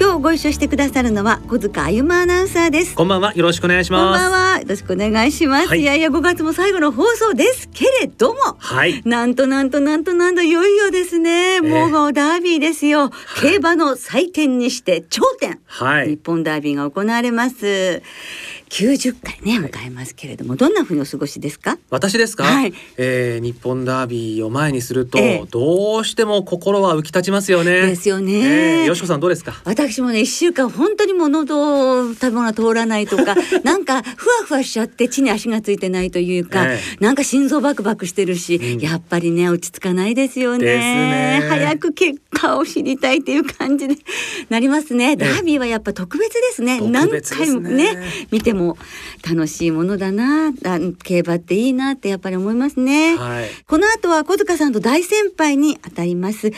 [0.00, 2.94] 今日ご一緒してくださるのは小塚あゆまアナウンサーです。
[2.94, 3.34] こんばんは。
[3.34, 4.22] よろしくお願いします。
[4.22, 4.58] こんばんは。
[4.60, 9.02] よろしくお願いします、はい、いやいや5月も最後の放送ですけれどもはい。
[9.04, 13.10] なんとなんとなんとなんといよいよですね、えー、もうダービーですよ、
[13.42, 18.02] 競馬の祭典にして頂点、はい、日本ダービーが行われます
[18.70, 21.76] 90回ね迎えますけれども、どんなふうにお過ごしですか？
[21.90, 27.72] 私ですか、はい、えー、日本ダービーを前にすると、えー、どうしても心は浮き立ちますよね。
[27.86, 29.60] ですよね、えー、よしこさんどうですか？
[29.64, 33.34] 私もね一週間本当にもう喉食べ物通らないとか
[33.64, 41.40] なんかふわふわしちゃって地に足がついてないというか、えー、なんか心臓バクバクしてるし、うん、やっぱりね落ち着かないですよね。
[41.40, 41.46] ね。
[41.48, 43.98] 早く結果を知りたいっていう感じに
[44.48, 47.96] なりますね、ダービーはやっぱ特別ですね、ね、何回もね
[48.30, 48.59] 見ても
[49.28, 50.52] 楽しいものだな
[51.02, 56.48] 競馬っていいなってやっぱり思いますね、はい、この後は小塚さんと大先輩にあたります。
[56.48, 56.52] 16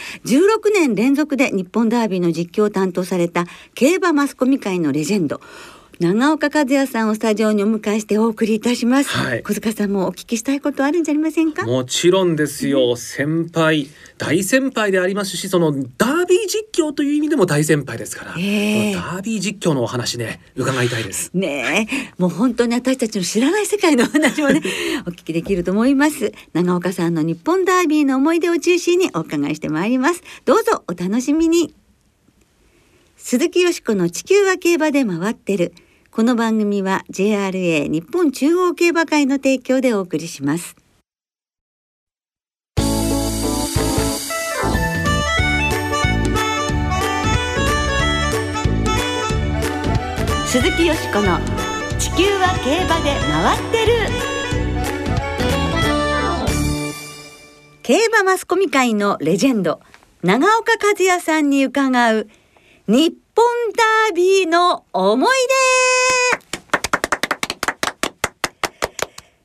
[0.74, 5.40] 年連続で日本ダービーの実況を担当された競馬マスコミ界のレジェンド
[6.02, 11.64] 長岡和也さんをスタジオにお迎えしてお送りいたします、はい、小塚さんもお聞きしたいことあるんじゃありませんか？
[11.64, 12.96] もちろんですよ。
[12.96, 21.30] 先輩大先輩でありますしそのダービー実況という意味でも大先輩ですから、えー、ダービー実況のお話ね伺いたいです。
[21.34, 21.86] ね
[22.18, 24.60] もう本当に私たちの知らない世界のお話もね
[25.06, 26.32] お聞きできると思います。
[26.52, 30.20] 長岡さんの日本ダービーの思い出を中心にお伺いしてまいります。
[30.46, 31.76] どうぞお楽しみに。
[33.16, 35.72] 鈴木よしこの地球は競馬で回ってる
[36.14, 40.76] この番組は JRA 日本中央競馬会の提供でお送りします。
[50.48, 51.38] 鈴木よしこの
[51.98, 53.92] 地球は競馬で回ってる。
[57.82, 59.80] 競馬マスコミ界のレジェンド
[60.22, 62.28] 長岡和也さんに伺う
[62.86, 66.52] 日本ダービーの思い出。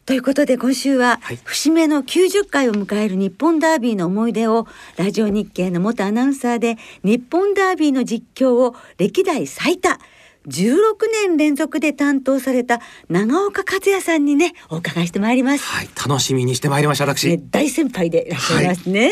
[0.05, 9.97] ということで今週は節目の90回を迎える日本ダービーの思い出をラジオ日経の元アナウンサーで日本ダービーの実況を歴代最多
[10.47, 10.71] 16
[11.27, 15.63] 年連続で担当された長岡和也さんにねお伺いしてまいります。
[15.65, 19.11] はい楽しみにしてまいりました私、ね、大先輩でいらっしゃいますね、はい、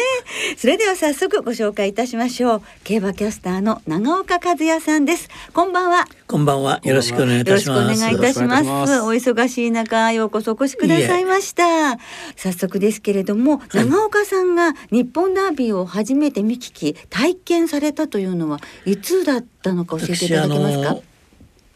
[0.57, 2.61] それでは早速ご紹介いたしましょう。
[2.83, 5.29] 競馬キャスターの長岡和也さんです。
[5.53, 6.05] こんばんは。
[6.27, 6.79] こんばんは。
[6.83, 7.81] よろしくお願いいたします。
[7.81, 9.01] よろしくお願いいたします。
[9.01, 11.97] お忙しい中ようこそお越しくださいました。
[12.37, 20.97] 早速ですけれども、はい、長岡さんが日本ダービーを初めて見聞き体験されたというのはいつだったのか教えていただけますか？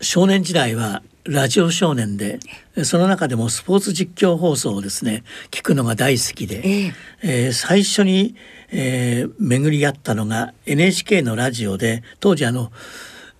[0.01, 2.39] 少年時代はラジオ少年で
[2.83, 8.35] その中でもスポーツ実況放送をですね聞くのが大好きで、えー、えー、最初に、
[8.71, 12.71] えー、巡り合ったのが NHK のラジオで当時あの、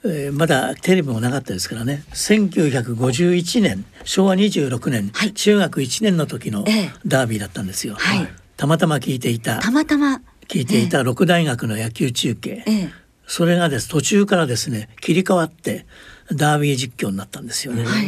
[0.03, 6.65] えー、まだテレビもなかったですからね1951年昭和26年、はい、中学1年の時の
[7.05, 7.95] ダービーだったんですよ。
[7.95, 8.27] はい、
[8.57, 9.59] たまたま聞いていた。
[9.59, 10.21] たまたま。
[10.47, 12.91] 聞いていた六大学の野球中継、えー、
[13.27, 15.85] それがです途中からですね切り替わって
[16.31, 17.83] ダービー実況になったんですよね。
[17.83, 18.05] はい、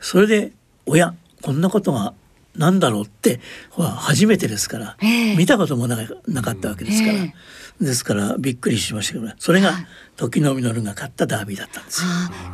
[0.00, 0.52] それで
[0.86, 2.14] おやこんなことが
[2.56, 3.40] なんだろうって
[3.76, 9.72] 初めてですから、えー、見たこともなかったわけですから、えー、ですからびっくりしましたけどそれが
[10.16, 12.02] 時の実が勝ったダービーだったんです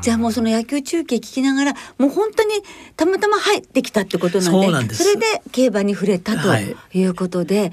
[0.03, 2.51] じゃあもうその野球中継聞きながらもう本当に
[2.95, 6.55] たまたま入ってきたってことなんでそれで競馬に触れたと
[6.93, 7.05] い。
[7.07, 7.73] うことで、はい、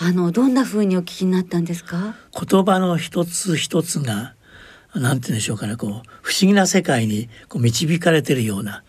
[0.00, 2.14] あのどんな風にお聞きになったんですか？
[2.38, 4.34] 言葉の一つ一つが
[5.00, 5.90] なんて言うんでしょうかねこう
[6.22, 8.82] 不思議な世界にこう導かれてるような。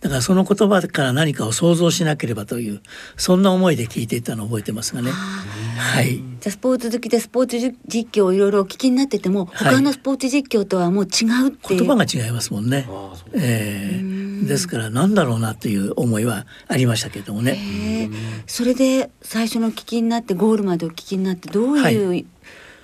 [0.00, 2.82] だからその言葉から何かを想像しなければという
[3.16, 5.10] そんな思いで聞いていたのを覚えてますがね。
[5.10, 6.16] はい。
[6.16, 12.86] じゃあスポーツ好きでスポーツ実況をいろいろお聞きになってても、他のスポーツ実況とはもう違うっていう、言葉が違いますもんね。
[13.32, 18.10] えー、ですからなんだろうなという思いはありましたけどもね。
[18.46, 22.26] それで最初の聞きになってゴールまでお聞きになってどういう、はい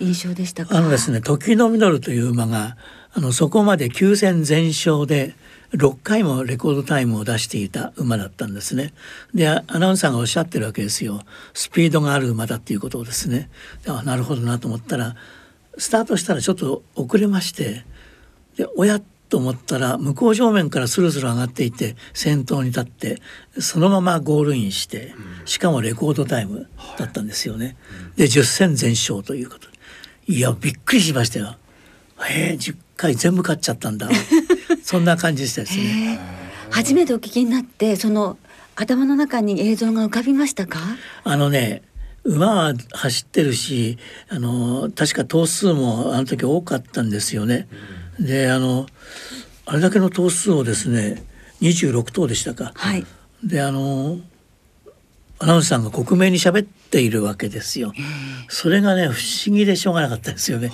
[0.02, 0.76] 印象でしたか？
[0.76, 2.76] あのですね時の実るという馬が
[3.12, 5.34] あのそこまで9戦全勝で
[5.72, 8.92] 6回もレコードタイムを出していた馬だったんですね。
[9.34, 11.22] でアナウンサーがおっしゃってるわけですよ
[11.54, 13.48] スピードがある馬だっていうことをですね
[13.86, 15.16] あなるほどなと思ったら
[15.78, 17.84] スタートしたらちょっと遅れまして
[18.56, 23.22] で親っと思ったら向こう正面からスルスル上がっていって先頭に立って
[23.58, 25.14] そのままゴールインして
[25.46, 26.68] しかもレコードタイム
[26.98, 27.76] だったんですよね。
[28.16, 29.68] で10戦全勝ということ
[30.26, 31.56] いやびっくりしましたよ。
[32.30, 34.08] えー、10回全部勝っちゃったんだ
[34.82, 36.20] そんな感じでしたですね。
[36.70, 38.38] 初めてお聞きになってその
[38.76, 40.78] 頭の中に映像が浮かびましたか？
[41.24, 41.82] あのね
[42.24, 43.98] 馬は走ってるし
[44.28, 47.66] あの確か頭数もあの時多かったんですよね。
[48.20, 48.86] であの
[49.66, 51.22] あれだけの頭数をですね
[51.60, 52.72] 26頭でしたか。
[52.76, 53.04] はい、
[53.44, 54.18] であの
[55.38, 57.92] アナウンサーが克明に喋っているわけですよ。
[58.48, 60.70] それがね不思議でしょうがなかったですよね。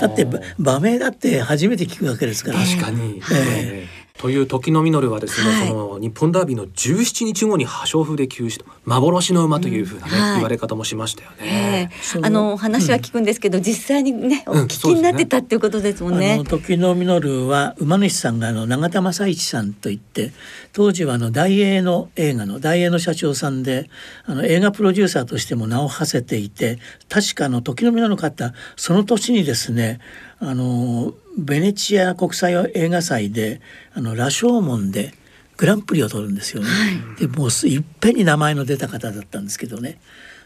[0.00, 0.26] だって
[0.58, 2.60] 馬名だって初めて聞くわけですから。
[2.60, 3.20] 確かに。
[3.32, 10.20] えーという時の実はですね、はい、その日本ダービーの17日後に破傷風で急死と幻の馬というふうなね、うん。
[10.20, 11.90] はい、言われ方もしましたよね。
[11.90, 16.36] えー、あの話は聞くんですけど、うん、実際にねお聞きになってたっていうことですもんね。
[16.38, 20.32] うん、時の実は馬主さんがあの永田正一さんといって
[20.72, 23.90] 当時はあの大英の映画の大英の社長さんで
[24.24, 26.78] あの映画プロデューサーとしても名を馳せていて
[27.08, 30.00] 確かの時の実の方その年にですね
[30.38, 33.60] あのベネチア国際映画祭で
[33.92, 35.12] あの羅生門で
[35.56, 36.68] グランプリを取るんですよね。
[36.68, 36.74] は
[37.16, 39.98] い、でもういっぺんに名前の出た方だったんですけどね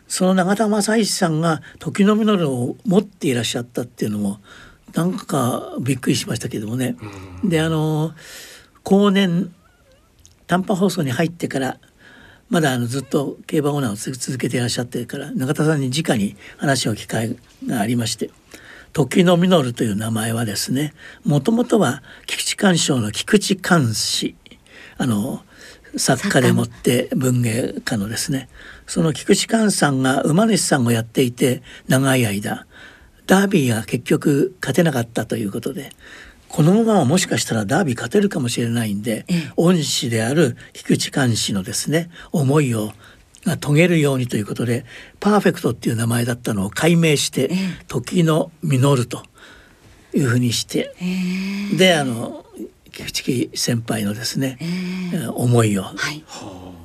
[0.09, 4.41] その永田正一さんが時の実を持っていらっしゃったっていうのも
[4.95, 6.97] なんかびっくりしましたけどもね。
[7.45, 8.13] であの
[8.83, 9.53] 後年
[10.47, 11.79] 短波放送に入ってから
[12.49, 18.31] まだあのずっと競馬オーナーを続けていらっしゃってから永田さんに直に話を聞く機会がありまして
[18.93, 20.93] 時の実という名前はですね
[21.25, 24.37] もともとは菊池寛賞の菊池寛氏
[24.99, 25.43] あの
[25.97, 28.49] 作家でもって文芸家のですね
[28.87, 32.67] その菊池寛さんが馬主さんをやっていて長い間
[33.27, 35.91] ダービーが結局勝てなかったということで
[36.49, 39.25] このままはもしかしたらダービー勝てるかもしれないんで、
[39.57, 42.91] 恩師である菊池寛氏のですね思いを
[43.47, 44.85] が遂げるようにということで
[45.19, 47.51] パーフェクトっていう名前だったのを改名して
[47.89, 49.23] 「時の実る」と
[50.15, 50.95] いうふうにして、
[51.77, 52.45] であの
[52.91, 54.59] 菊池先輩のですね、
[55.35, 55.85] 思いを、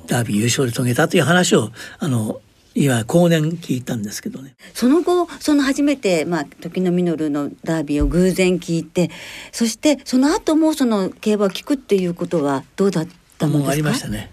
[0.06, 2.40] ダービー優勝で遂げたという話をあの
[2.74, 4.54] 今後年聞いたんですけどね。
[4.74, 9.10] その後その初めて、まあ、時の実のダービーを偶然聞いて
[9.50, 13.08] そしてその後もその競馬を聞くっていうことはどうだっ
[13.38, 13.72] たもんですか？
[13.72, 14.30] ありましたね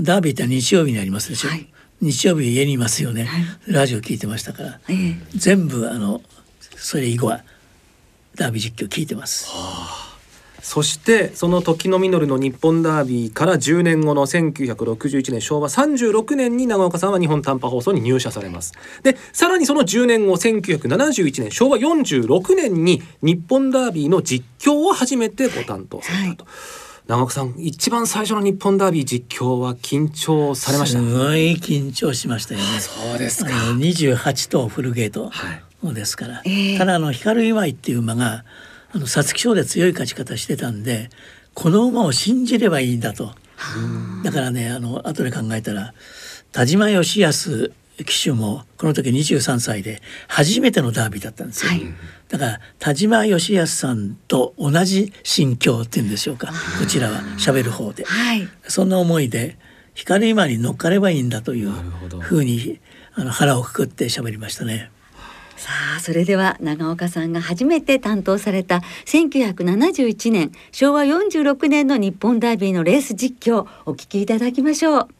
[0.00, 1.68] ダービーって日曜日にありますでしょ、はい、
[2.00, 6.22] 日曜日家にいますよね、はい、ラジオ聞いてましたから、えー、全部あの
[6.76, 7.42] それ以後は
[8.36, 9.50] ダービー実況聞いてます。
[9.50, 10.08] はあ。
[10.62, 18.74] そしてその時の実の日本ダービーから10年後の1961年昭和36年に長岡さんは日本短波放送に入社されます。
[19.02, 26.44] でさらにその10年後1971年昭和46年に日本ダービーの実況を初めてご担当されたと。
[26.44, 30.98] はい長岡さん一番最初の日本ダービー実況は緊張されました？
[30.98, 32.66] すごい緊張しましたよね。
[32.80, 33.50] そうですか。
[33.50, 35.32] 28頭フルゲート
[35.94, 38.44] ですから、はい、ただあの光祝いっていう馬が
[38.92, 41.08] あの皐月賞で強い勝ち方してたんで
[41.54, 43.32] この馬を信じればいいんだと。
[44.22, 45.94] だからねあの後で考えたら
[46.52, 47.72] 田島義康
[48.04, 51.82] 騎手もこの時23歳で初めてのダービーだったんですよ、はい、
[52.28, 56.52] だから田島義康さんと同じ心境っていうんでしょうか。
[56.78, 59.56] こちらは喋る方で、はい、そんな思いで
[59.94, 61.70] 光今に乗っかればいいんだという
[62.20, 62.80] ふうに
[63.14, 64.90] あの腹をくくって喋りましたね。
[65.56, 75.17] さあそれでは長岡さんが初めて担当された1971年昭和46年の日本ダービーのレース実況お聞きいただきましょう。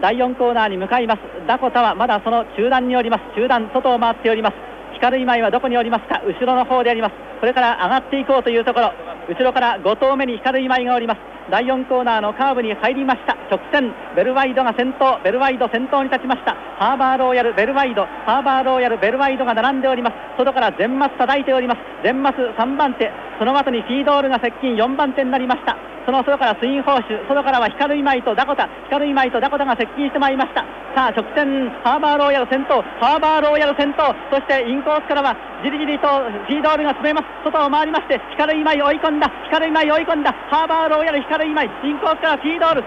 [0.00, 1.20] 第4コーナーに向かいます。
[1.46, 3.36] ダコタはまだその中段におります。
[3.36, 4.54] 中段外を回っております。
[4.94, 6.22] 光る今井はどこにおりますか？
[6.24, 7.14] 後ろの方であります。
[7.40, 8.92] これから上がっていこうというところ。
[9.28, 11.20] 後ろから5投目に光る今井がおります。
[11.50, 13.36] 第4コーナーのカーブに入りました。
[13.50, 15.18] 直線ベルワイドが先頭。
[15.24, 16.54] ベルワイド先頭に立ちました。
[16.78, 18.06] ハーバーローヤルベルワイド。
[18.26, 20.16] ハーバーローヤルベルワイドが並んでおります。
[20.38, 21.80] 外からゼンマツ叩いております。
[22.02, 23.10] ゼンマツ3番手。
[23.38, 24.76] その後にフィドールが接近。
[24.76, 25.76] 4番手になりました。
[26.04, 28.68] その外からスインホウシュウ外からはヒカルイマイとダコタ。
[28.86, 30.64] ヒカルイマイとダコタが接近してまいりました。
[30.94, 32.82] さあ直線ハーバーローヤル先頭。
[33.00, 34.14] ハーバーローヤル先頭。
[34.30, 37.26] そしてインコースからはじりじりとフィドールが詰めます。
[37.44, 39.30] 外を回りましてヒカルイマイ追い込んだ。
[39.46, 40.32] ヒカルイマイ追い込んだ。
[40.50, 42.82] ハーバーローヤルヒカルイマイインコースからフィドール。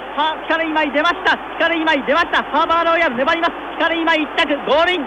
[0.45, 1.35] 光る今井出ました。
[1.57, 2.43] 光る今井出ました。
[2.43, 3.53] ハーバーローヤル粘ります。
[3.79, 5.01] 光る今井1着ゴールイン。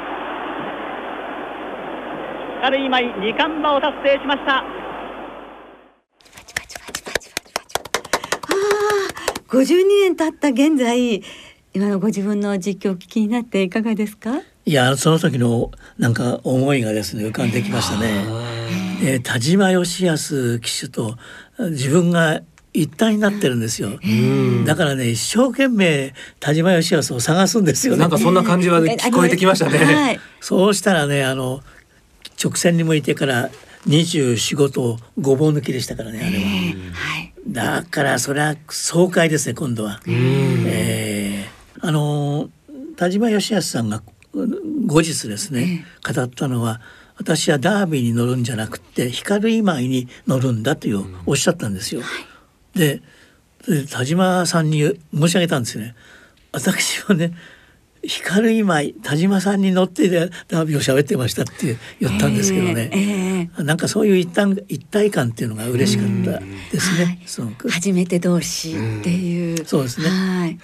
[2.58, 4.64] 光る今井2冠馬を達成しました。
[9.46, 11.22] 52年経った現在
[11.74, 14.40] 今のご自分の実況を聞きになっていかがですか？
[14.66, 18.24] いやその時のなんか思いがですね浮かんできましたね。
[19.00, 21.14] えー、田島義康騎手と
[21.56, 22.40] 自分が
[22.72, 23.98] 一体になってるんですよ。
[24.64, 28.00] だからね一生懸命田島義康を探すんですよね。
[28.00, 29.78] なんかそんな感じは聞こえてきましたね。
[29.78, 31.62] はい、そうしたらねあの
[32.42, 33.50] 直線に向いてから
[33.86, 36.44] 24とごぼう抜きでしたからねあれは。
[36.92, 40.00] はい、だからそれは爽快ですね今度は。
[40.06, 42.50] えー、あの
[42.96, 44.02] 田島義康さんが
[44.86, 46.80] 後日ですね語ったのは
[47.16, 52.02] 私はダービーに乗るんじゃなくて光今に乗るんだというおっしゃったんですよ。
[52.78, 53.02] で
[53.90, 55.94] 田島さんに申し上げたんですね。
[56.52, 57.34] 私はね
[58.02, 67.04] 光今田島さんに乗ってダービーを喋ってましたって言ったんですけどね、えーえー、なんかそういう一旦一体感っていうのが嬉しかったですね。
[67.04, 69.64] はい、初めて同士っていう。
[69.66, 70.08] そうですね。
[70.08, 70.58] はい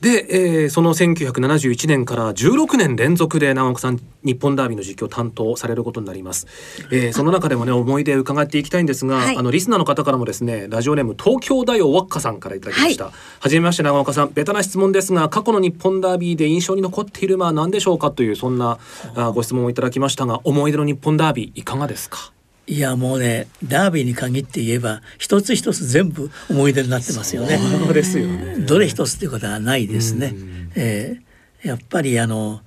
[0.00, 6.46] で、えー、その1971年から16年連続で長岡さん日本ダービーの実況を担当されることになります、
[6.90, 18.78] えー、その中でもね思い出伺っていきたいんですが、はい、あのリスナーの方からもですねラジオネーム東京大王ワッカさんからいただきました、はじめまして長岡さんベタな質問ですが過去の日本ダービーで印象に残っている馬は何でしょうかというそんな
[19.14, 22.32] あご質問をいただきましたが思い出の日本ダービーいかがですか？
[22.70, 27.58] いやもうねダービーに限って言えば一つ一つ全部思い出になってますよね。
[27.58, 28.58] そうですよね。
[28.60, 30.32] どれ一つということはないですね。
[30.76, 32.60] えー、やっぱりあの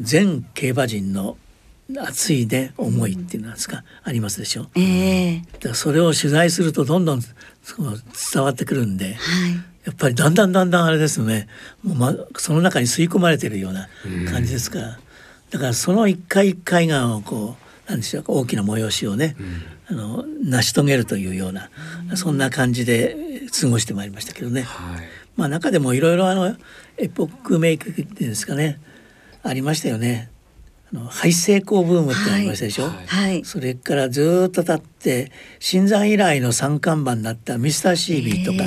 [0.00, 1.36] 全競馬人の
[1.98, 3.56] 熱いね思いっていうのは
[4.04, 4.68] ありますでしょう。
[4.76, 9.14] えー、それを取材するとどんどん伝わってくるんで、はい、
[9.84, 11.48] やっぱりだんだんだんだんあれですよね。
[11.82, 13.88] もうまその中に吸い込まれてるような
[14.30, 14.98] 感じですから。
[15.50, 19.36] だからその一回一回がこうなんでしょう大きな催しをね、
[19.90, 21.70] うん、あの成し遂げるというような、
[22.10, 23.16] うん、そんな感じで
[23.60, 24.62] 過ごしてまいりましたけどね。
[24.62, 25.04] はい、
[25.36, 26.56] まあ中でもいろいろあの
[26.96, 28.80] エポックメイクっていうんですかね
[29.42, 30.30] ありましたよね。
[30.92, 38.64] あの廃成功ブームってありましたでしょ、はい、それからずっと経って新山以来の三冠馬になったミスターシービーとか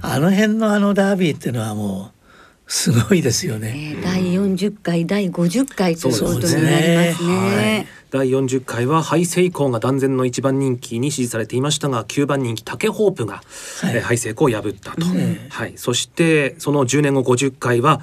[0.00, 2.12] あの辺のあのダービーっていうのはも
[2.66, 3.94] うすごいですよね。
[3.96, 7.36] えー、第40回第50回ということになりますね。
[7.36, 13.42] はい第40回はハイセイコーが断然の一番人気に支持されていましたが9番人気タケホープが、
[13.82, 13.96] はい。
[13.96, 15.06] えー、ハイセイコーを破ったと、
[15.50, 18.00] はい、そしてその10年後50回は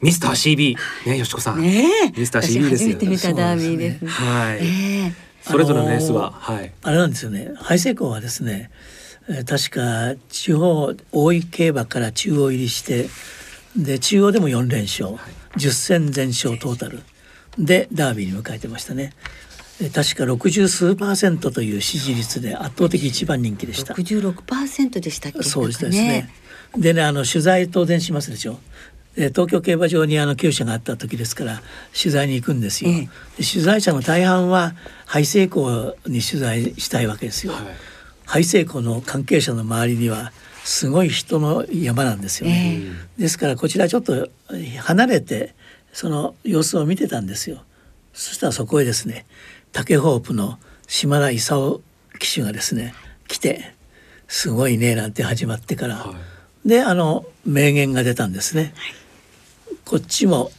[0.00, 0.76] ミスター CB
[1.10, 4.60] ねよしこさん、ね、ミスター CB ですよ初めて見たダービーです、ね、はい、え。
[4.62, 7.52] ー、それぞれのレースは、はい、あれなんですよね。
[7.56, 8.70] ハイセイコーはですね
[9.46, 13.08] 確か地方大井競馬から中央入りして
[13.76, 17.02] で中央でも4連勝、はい、10戦全勝トータル
[17.58, 19.12] でダービーに迎えてましたね。
[19.90, 23.94] 確か60数パーセントという支持率で圧倒的一番人気でした。
[23.94, 26.30] 66%でしたっけ、そうですね。
[26.76, 28.58] でねあの取材当然しますでしょ。
[29.16, 31.62] で東京競馬場にあの厩舎があった時ですから
[32.00, 32.90] 取材に行くんですよ。
[32.90, 33.00] ええ、
[33.42, 37.52] で取材者の大半は廃成功に取材したいわけですよ。
[37.52, 37.62] はい、
[38.24, 40.32] 廃成功の関係者の周りには
[40.64, 42.80] すごい人の山なんですよね。
[43.18, 44.28] え、ですからこちらちょっと
[44.78, 45.54] 離れて
[45.92, 47.62] その様子を見てたんですよ。
[48.12, 49.26] そしたらそこへですね
[49.72, 51.80] 竹ホープの島田勲
[52.18, 52.94] 騎手がですね
[53.28, 53.74] 来て
[54.28, 56.14] 「すごいね」なんて始まってから、は
[56.64, 58.74] い、であの名言が出たんですね。
[58.76, 58.94] はい、
[59.84, 60.50] こっちも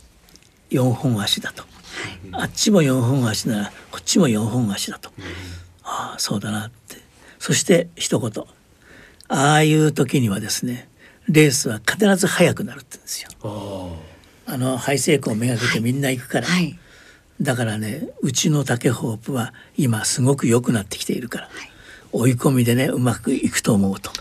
[0.71, 5.23] 4本足だと、はい、あっちも4本足ならこっちも4本足だと、うん、
[5.83, 6.97] ああそうだなって。
[7.39, 8.45] そして一言。
[9.27, 10.87] ああいう時にはですね
[11.27, 13.29] レースは必ず速くなるって言うんですよ。
[14.45, 16.77] あのハイセイクをめがけてみんな行くから、はい、
[17.41, 21.69] だからねうちの竹ホープは今すごく良くなってきているから、はい、
[22.12, 24.12] 追い込みでねうまくいくと思うと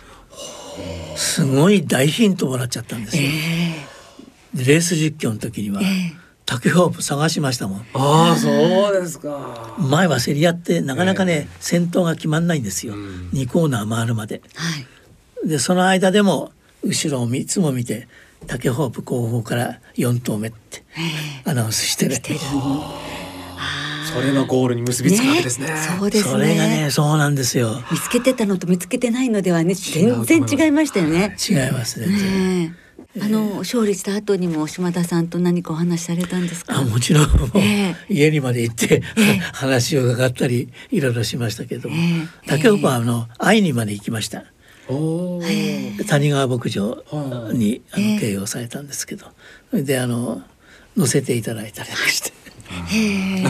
[1.17, 3.23] すごい大ヒントもらっちゃったんですよ。
[3.25, 6.13] えー、レース実況の時には、えー、
[6.47, 7.87] 竹ホープ探しましたもん。
[7.95, 9.77] ああそうですか。
[9.79, 12.95] 前は競り合ってなかなかね、えー、先頭が決まんないんですよ。
[12.95, 14.43] うん、2コーナー回るまで。
[14.55, 14.79] は
[15.45, 16.53] い、でその間でも
[16.83, 18.09] 後ろをいつも見て
[18.47, 20.85] 竹ホープ後方から4投目って
[21.45, 22.17] アナウンスしてる。
[24.13, 25.69] それがゴールに結びつくわけですね。
[25.69, 27.83] ねそうです、ね、それがね、そうなんですよ。
[27.91, 31.35] 見つけてたのと見つけてないのではね、全然違いましたよね。
[31.49, 32.07] 違いますね。
[32.09, 32.75] ね
[33.21, 36.79] あの勝利した後にも島田さんと何かお話されたんですか？
[36.79, 37.25] あもちろん、
[37.57, 44.45] えー、家にまで行って、えー、 話を伺ったりいろいろしましたけど、えー、竹岡はあの会いにまで行きました。
[44.89, 47.05] 谷川牧場
[47.53, 49.27] にあの経営をされたんですけど、
[49.73, 50.43] であの
[50.97, 52.33] 乗せていただいたりして。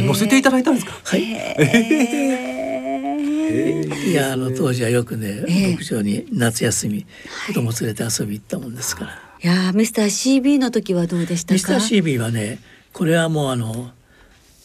[0.04, 0.92] 乗せていただいたんですか？
[1.04, 1.22] はい。
[4.10, 7.06] いやあの当時はよくね、牧場に夏休み
[7.46, 9.12] 子供連れて遊び行ったもんですから。
[9.42, 10.06] いやミスター
[10.42, 12.58] CB の時はどうでしたミスター CB はね
[12.92, 13.90] これはもうあの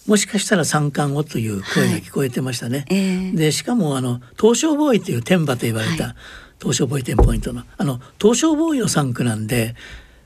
[0.08, 2.86] もしかしたら三冠をという声が聞こえてましたね。
[2.90, 3.38] ええ。
[3.38, 6.16] でしかもあの東証ボーイという天馬と言われた、は
[6.60, 7.64] 東証ボーイテンポイントの。
[7.78, 9.76] あの東証ボーイの3区なんで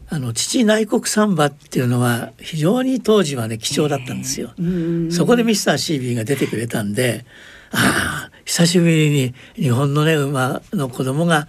[0.10, 4.52] あの父内国サンバっていうのは非常に当時はね貴重だったんですよ。
[4.58, 7.26] うんそこでミスター CB が出てくれたんで
[7.72, 11.48] ああ久しぶりに日本のね馬の子供が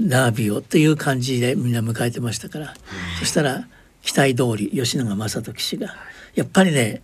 [0.00, 2.74] ダービーをという感じでみんな迎えてましたから、
[3.18, 3.66] そしたら
[4.02, 5.94] 期待通り吉永正人騎手が。
[6.34, 7.02] やっぱりね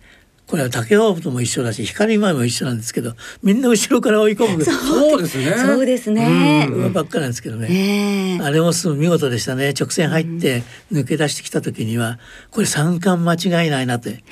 [0.49, 3.13] これは竹オーとも一緒だし光前も一緒なんですけど
[3.43, 4.65] みんな後ろから追い込む。
[4.65, 5.21] そう。
[5.21, 5.53] ですね。
[5.55, 6.67] そうですね。
[6.67, 7.67] うん馬ばっかなんですけどね。
[7.69, 8.39] ええ。
[8.41, 9.73] あれもすごい見事でしたね。
[9.79, 12.17] 直線入って抜け出してきた時には
[12.49, 14.23] これ三冠間違いないなって。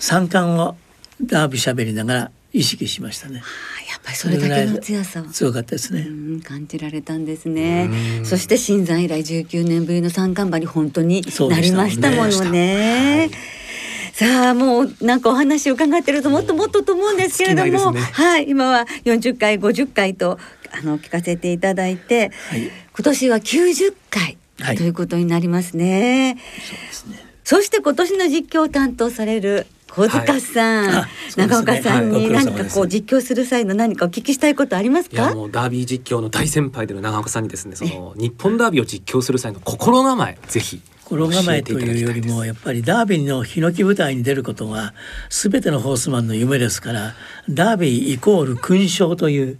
[0.00, 0.76] 三冠を
[1.22, 3.40] ダービー喋りながら意識しましたね。
[3.40, 6.06] あやっぱりそれだけの強さを強かったですね。
[6.08, 7.88] うん感じられたんですね。
[8.24, 13.30] そして新山以来19年ぶりの三冠馬に本当になりましたものね。
[14.16, 18.00] さあもうなんかお話を伺ってるともっともっとと思うんですけれども、ね。
[18.00, 20.38] はい今は40回50回と
[20.72, 22.62] あの聞かせていただいて、はい。
[22.62, 24.76] 今年は90回はい。
[24.78, 26.38] ということになりますね。
[26.66, 27.26] そうですね。
[27.44, 30.94] そして今年の実況を担当される小塚さん、はい。
[30.94, 31.08] ね。
[31.36, 32.44] 長岡さんにはい。
[32.46, 35.16] 何かこう実況する際の何かお聞きしたいことありますか？
[35.16, 44.92] いやもうダービー実況の大先輩での長岡さんにですねその日本ダービーを実況する際の心構えぜひ心構えというよりもやっぱりダービーのヒノキ舞台に出ることが
[45.30, 47.14] 全てのホースマンの夢ですから
[47.48, 49.58] ダービーイコール勲章という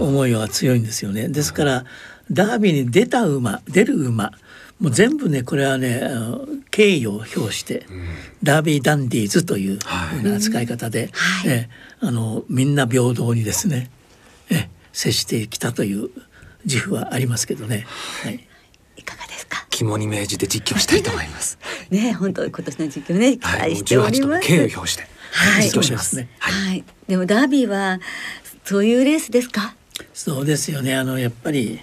[0.00, 1.28] 思いは強いんですよね。
[1.28, 1.84] ですから
[2.30, 4.32] ダービーに出た馬出る馬
[4.80, 6.00] もう全部ねこれはね
[6.70, 7.84] 敬意を表して、
[8.42, 11.68] ダービーダンディーズというはいふうな扱い方で、はいえ
[12.00, 13.90] あのみんな平等にですね
[14.50, 16.08] え接してきたという
[16.64, 17.86] 自負はありますけどね。
[18.22, 18.40] はい
[18.96, 19.27] いかがですか？
[19.78, 21.58] 肝に銘じて実況したいと思います。
[21.90, 24.46] ね本当今年の実況ね期待しており18とのます。
[24.48, 26.26] 敬意を表してはい実況します。
[26.38, 28.00] はい、でもダービーは
[28.64, 29.74] そういうレースですか？
[30.14, 31.80] そうですよねあのやっぱり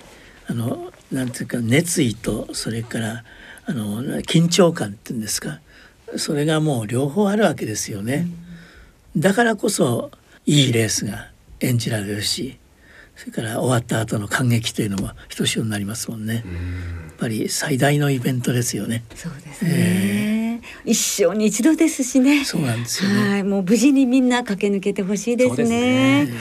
[0.47, 3.23] あのなんていうか熱意とそれから
[3.65, 5.59] あの緊張感っていうんですか？
[6.17, 8.27] それがもう両方あるわけですよね。
[9.15, 10.11] だからこそ
[10.45, 11.29] いいレースが
[11.61, 12.57] 演じられるし
[13.15, 16.35] それから終わった後の感激というのもひとしおになりますもんね。
[16.35, 16.43] やっ
[17.17, 19.03] ぱり最大のイベントですよね。
[19.15, 20.61] そうですね。
[20.83, 22.43] 一生に一度ですしね。
[22.43, 23.29] そうなんですよね。
[23.29, 26.33] はい、もう無事にみんな駆け抜けてほしいですねね。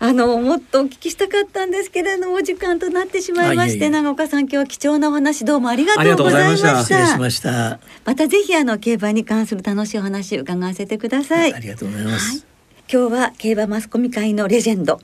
[0.00, 7.80] あのもっとお聞きしたかったんですけれどもお時間となってしまいましてあい長岡さん今日は貴重なお話どうもありがとうございました失礼しました。
[8.04, 12.46] またぜひあの競馬に関する楽しいお話伺わせてくださいありがとうございます。
[12.92, 15.00] 今日は競馬マスコミ界のレジェンド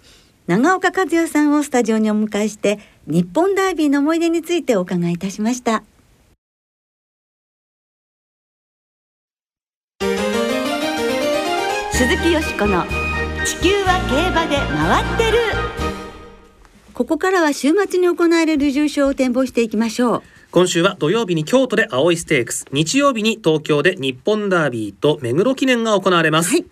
[0.46, 5.84] 長岡和也さんをスタジオにお迎えして日本ダービーの思い出についてお伺いいたしました。
[11.92, 12.84] 鈴木よしこの
[13.44, 15.38] 地球は競馬で回ってる。
[16.94, 20.22] ここからは週末に行われる重賞を展望していきましょう。
[20.50, 22.66] 今週は土曜日に京都で青いステークス。
[22.72, 26.66] 日曜日に東京で日本ダービーと目黒記念が行われます、はい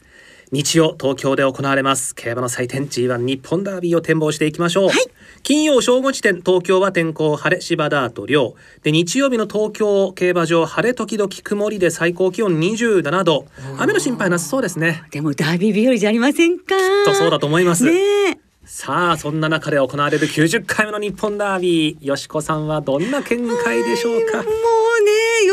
[0.50, 2.14] 日曜東京で行われます。
[2.14, 4.96] 競馬の祭典 G1 日本ダービーを展望していきましょう、はい。
[5.42, 13.46] 金曜正午時点東京は天候晴れ芝ダート涼で日曜日の東京競馬場晴れ時々曇りで最高気温27度。
[13.78, 15.02] 雨の心配なさそうですね。
[15.11, 16.74] でもダービー日和じゃありませんか。
[17.04, 17.92] とそうだと思います、ね
[18.30, 18.38] え。
[18.64, 22.06] さあそんな中で行われる90回目の日本ダービー。
[22.06, 24.44] よしこさんはどんな見解でしょうか？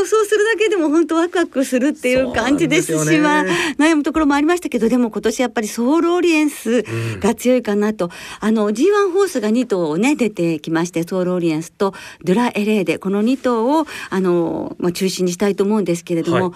[0.06, 3.44] 想するだけでも本当ワクワクするっていう感じですしねまあ
[3.78, 6.84] 悩むところもありましたけどでも今年やっぱりソウルオリエンス
[7.20, 16.50] が強いかなと、あの G1 ホースが2頭ね出てきましてソウルオリエンスとドゥラエレーデこの2頭をあの、まあ、中心にしたいと思うんですけれども。
[16.50, 16.54] はい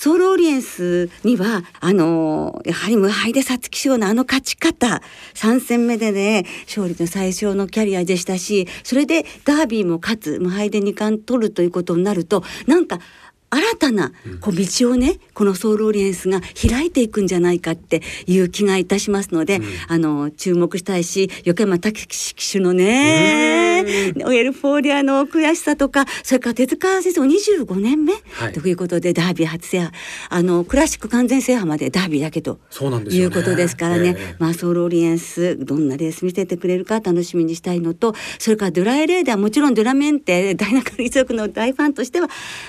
[0.00, 5.02] ソウルオリエンスにはあのやはり無敗で皐月賞のあの勝ち方
[5.34, 12.98] 3戦目でね勝利の最小のキャリアでしたしそれでダービーも勝つ無敗で2冠取るということになるとなんか
[13.52, 23.84] 新たなこう道をね、このソウルオリエンスが開いていくんじゃないかっていう気がいたしますので、あの注目したいし横山武史騎手のね
[24.24, 28.52] オエルフォーリアの悔しさとかそれから手塚先生も25年目、はい。
[28.52, 29.92] ということでダービー初制覇。
[30.28, 32.60] あのクラシック完全制覇までダービーだけと
[33.10, 34.36] いうことですからね、ええ。
[34.38, 42.28] まあソウルオリエンスどんなレース見せてくれるか楽しみにしたいのとそれからドゥラエレーダーもちろんドゥラメンテ大中一族の大ファンとしては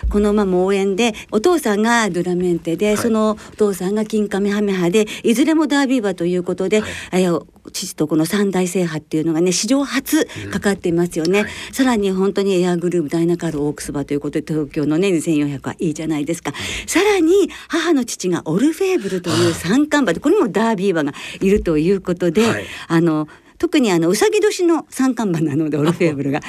[0.09, 2.97] この馬も応援でお父さんがドゥラメンテで、はい。
[2.97, 11.51] そのお父さんが金カメハメハでいずれもダービー馬ということで、えー父とこの三大制覇っていうのがね史上初かかっていますよね、はい。
[11.71, 16.53] さらに本当にエアグルーヴダイナカールオークスバということで東京のね2400はいいじゃないですか、
[16.87, 22.65] さらに母の父がオルフェーブルという三冠馬でこれもダービー馬がいるということで、はい。
[22.87, 23.27] あの
[23.61, 26.41] 特にあのうさぎ年の三冠馬なのでオルフェーブルが。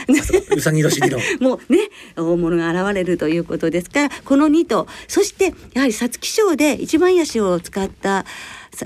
[0.56, 4.86] うさぎ年理論 もうね大物が現れるということですからこの2頭。
[5.08, 8.24] そしてやはり皐月賞で一番足を使った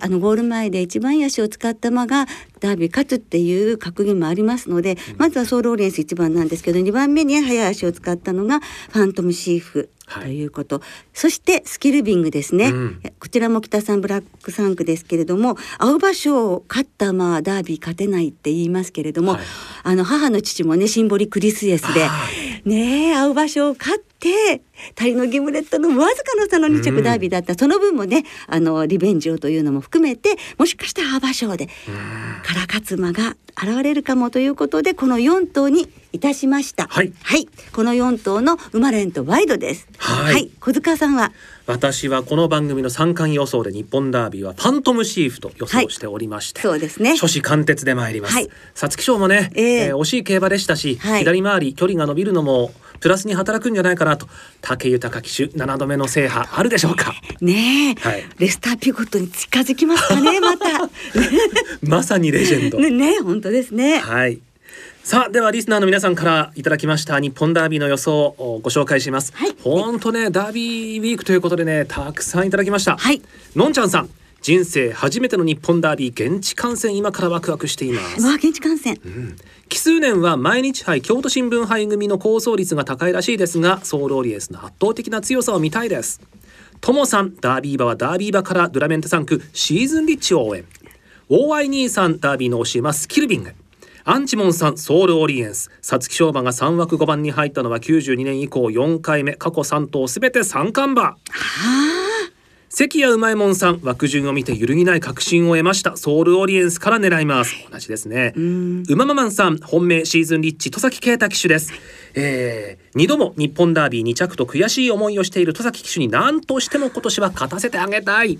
[0.01, 2.27] あのゴール前で一番足を使った馬が
[2.61, 9.91] ダービー勝つっていう格言もありますので、まずはソールオリエンス1番なんですけど2番目に速い足を使ったのがファントムシーフ。
[10.07, 13.03] ということ、そしてスキルヴィングですね、うん。
[13.19, 19.41] こちらもキタサンブラック産駒ですけれども青葉賞を勝った馬はダービー勝てないって言いますけれども、はい。
[19.83, 22.11] あの母の父もねシンボリクリスエスでは
[22.65, 24.63] ねえ青葉賞を勝って
[24.95, 31.73] タリノギムレットのわずかの差の2着ダービーだった、その分もねあのリベンジをというのも含めてもしかしたら青葉賞でか
[32.55, 36.87] ら勝つ馬が現れるかもということでこの4頭にいたしました。
[36.89, 37.13] はい。
[37.73, 39.89] この4頭の生まれんとワイドです。
[39.99, 40.51] はい。
[40.61, 41.33] 小塚さんは？
[41.67, 47.17] 私はこの番組の三冠予想で日本ダービーはファントムシーフと予想しておりまして、そうですね。
[47.17, 48.35] 初子貫徹で参ります。
[48.35, 48.51] はい。
[48.75, 49.85] 皐月賞もね、ええ。
[49.87, 51.19] えー惜しい競馬でしたし、はい。
[51.21, 54.27] 左回り距離が伸びるのもプラスに働くんじゃないかなと
[54.63, 57.15] 武豊騎手7度目の制覇あるでしょうか。
[57.41, 60.67] ねえ、はいレスターピゴットに近づきますかねまた
[61.83, 62.79] まさにレジェンド。
[62.79, 64.39] ねね本当ですねはい。
[65.03, 69.33] さあではリスナーの皆さんからいただきました日本ダービーの予想をご紹介します。
[69.37, 72.97] はい本当ねダービーウィークということでねたくさんいただきました。
[72.97, 73.23] はい
[73.55, 74.11] のんちゃんさん
[74.47, 78.25] 人生初めての日本ダービー現地観戦今からワクワクしています。
[78.25, 78.97] わあ現地観戦。
[79.69, 86.21] 奇数年は毎日杯京都新聞杯組の好走率が高いらしいですがソールオリエンスの圧倒的な強さを見たいです。
[86.81, 90.65] ともさんダービー馬はダービー馬からドゥラメンテ産駒シーズンリッチを応援。
[91.29, 93.53] OI さんダービーの推し馬スキルヴィング。
[94.05, 95.73] アンチモンさんソールオリエンス。
[95.83, 99.33] 皐月賞馬が3枠5番に入ったのは92年以降4回目。
[99.33, 101.17] 過去3頭すべて三冠馬
[102.69, 105.97] 関谷うまいもんさん枠順を見て揺るぎない確信を得ました。
[105.97, 107.55] ソールオリエンスから狙います。
[107.71, 108.35] 同じですね。
[108.37, 111.73] うまままんさん本命シーズンリッチ戸崎啓太騎手です。
[112.15, 118.39] えー、2度も日本ダービー2着と悔しい思いをしている戸崎騎手に何としても今年は勝たせてあげたい。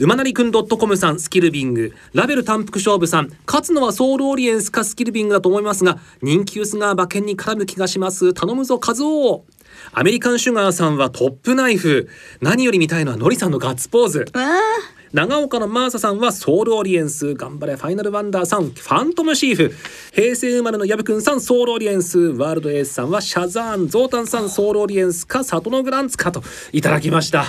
[0.00, 1.92] 馬なりくん .com さんスキルビング。
[2.14, 8.32] ラベル単服勝負さん勝つのはソウルオリエンスかスキルビングだと思いますが人気薄が馬券に絡む気がします。
[8.32, 9.44] 頼むぞ和夫
[9.96, 12.08] アメリカンシュガーさんはトップナイフ。
[12.40, 14.26] 何より見たいのはノリさんのガッツポーズ。
[15.12, 19.72] 長岡のマーサさんはソウルオリエンス頑張れファイナルワンダーさんファントムシーフ。
[20.12, 22.18] 平成生まれのヤブくんさんソウルオリエンス。
[22.18, 27.44] ワールドエースさんはシャザーンゾウタンさんソウルオリエンスか里のグランツかといただきました。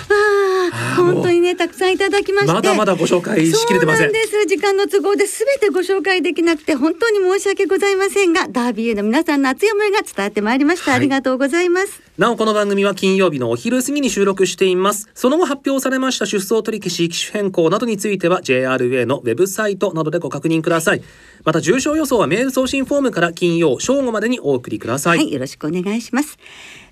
[0.96, 2.52] 本ねたくさんいただきまして。
[2.52, 4.10] まだまだご紹介しきれてません。
[4.10, 4.46] そうなんです。
[4.46, 11.00] 時間の都合で全てご紹介できなくて本当に申し訳ございませんがダービーへの皆さんの熱い思いが伝わってまいりました、はい。
[11.00, 12.02] ありがとうございます。
[12.18, 15.08] なおこの番組は金曜日のお昼過ぎに収録しています。
[15.14, 21.02] その後発表されました出走取り消し機種変更などについては JRA のウェブサイトなどでご確認ください。
[21.44, 26.38] また重症予想はメール送信フォームから金曜正午までにお送りください、はい、よろしくお願いします。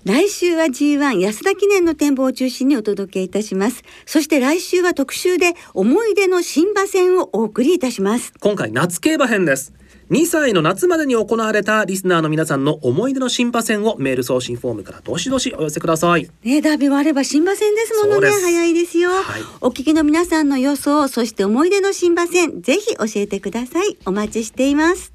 [0.05, 3.81] 来週は G1 安田記念の展望を中心にお届けいたします。
[4.05, 8.31] そして来週は特集で思い出の新馬戦をお送りいたします。
[8.39, 9.73] 今回夏競馬編です
[10.11, 18.29] 2歳の夏までに行われたリスナーの皆さんの思い出の新馬戦をメール送信フォームからどしどしお寄せくださいね、ダービーはあれば新馬戦ですものね。
[18.29, 23.97] 早いですよ、はいお聞きの皆さんの予想、そして思い出の新馬戦、ぜひ教えてください。
[24.05, 25.14] お待ちしています。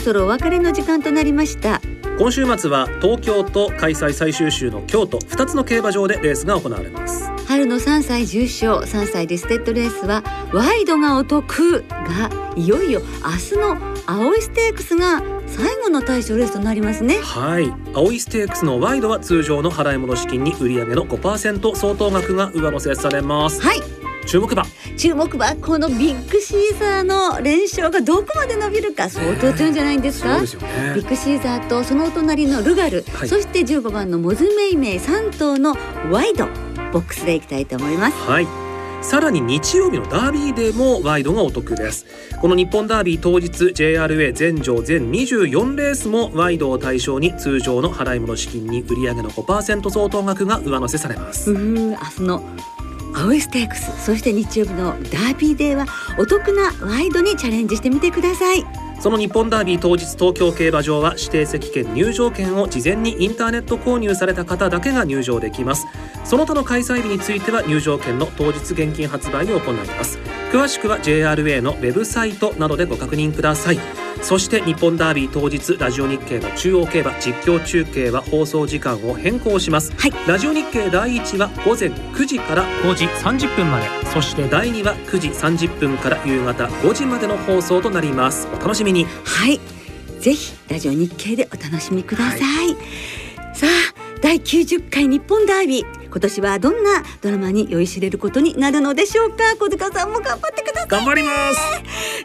[0.00, 1.80] そろお別れの時間となりました。
[2.18, 7.30] 今週末は東京と開催最終週の京都2つの競馬場でレースが行われます。
[7.46, 17.18] 春の3歳重賞3歳リステッドレースはワイドがお得がいよいよ明日の青いステークスが最後の対象レースとなりますね。
[17.18, 17.72] はい。
[17.94, 23.60] 青いステークスのワイドは通常の払い戻し金に売上の5%相当額が上乗せされます。
[23.62, 24.64] はい注目馬
[24.96, 30.92] 注目はこのビッグシーザーの連勝がどこまで伸びるか相当強いんじゃないんですか、そうですよね。
[30.94, 35.76] ビッグシーザーとそのお隣のルガル、はいそして15番のモズメイメイ3頭の
[36.10, 36.46] ワイド。
[36.92, 38.16] ボックスでいきたいと思います。
[38.28, 38.46] はい。
[39.02, 42.04] さらに日曜日のダービーデーもワイドがお得です。
[42.40, 51.50] この日本ダービー当日 JRA 全場全24レースもワイドを対象に通常の払い戻し金に売上の5%相当額が上乗せされます。
[51.50, 52.42] 明日の
[53.20, 55.84] 葵ステークスそして日曜日のダービーデーは
[56.18, 58.64] お得なワイドにチャレンジしてみてください。
[59.00, 65.86] その日本ダービー当日東京競馬場は指定席券入場券を事前にインターネット購入された方だけが入場できます。
[66.24, 70.18] その他の開催日については入場券の当日現金発売を行います。
[70.52, 73.78] 詳しくは JRA のウェブサイトなどでご確認ください。
[74.22, 80.12] そして日本ダービー当日ラジオ日経の中央競馬実況中継は放送時間を変更します、はい。
[80.28, 83.86] ラジオ日経第1は午前9時から5時30分まで。
[84.12, 88.46] そして第2は9時30分から夕方5時までの放送となります。
[88.48, 89.06] お楽しみに。
[89.24, 89.60] はい。
[90.20, 92.40] ぜひラジオ日経でお楽しみください、
[93.54, 93.70] さあ
[94.20, 99.56] 第90回日本ダービー今年はどんなドラマに酔いしれることになるのでしょうか？
[99.58, 101.60] 小塚さんも頑張ってください頑張ります。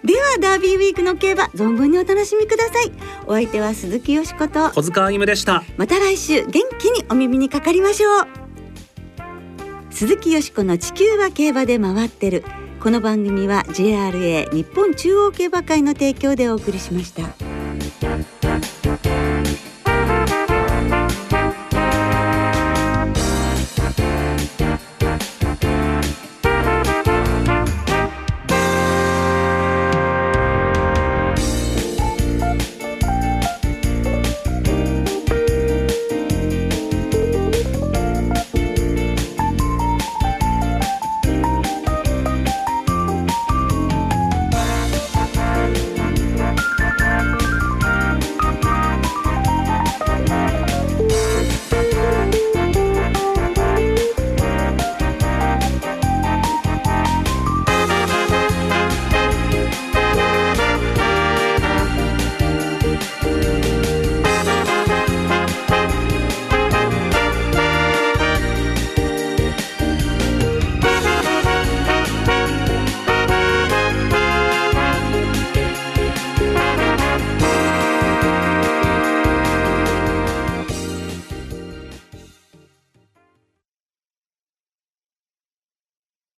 [0.06, 2.92] ではダービーウィークの競馬存分にお楽しみください。
[3.28, 4.72] お相手は鈴木よしこと。
[4.72, 5.64] 小塚歩夢でした。
[5.78, 8.28] また来週元気にお耳にかかりましょう。
[9.92, 12.44] 鈴木よしこの地球は競馬で回ってる。
[12.82, 17.24] この番組は JRA 日本中央競馬会の提供でお送りしました